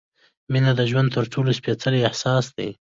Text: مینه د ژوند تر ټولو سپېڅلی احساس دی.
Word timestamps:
مینه 0.51 0.71
د 0.79 0.81
ژوند 0.89 1.09
تر 1.15 1.23
ټولو 1.33 1.51
سپېڅلی 1.59 1.99
احساس 2.07 2.45
دی. 2.57 2.69